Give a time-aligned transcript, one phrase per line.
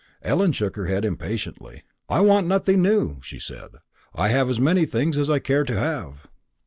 [0.23, 1.83] Ellen shook her head impatiently.
[2.09, 3.69] "I want nothing new," she said;
[4.15, 6.25] "I have as many things as I care to have."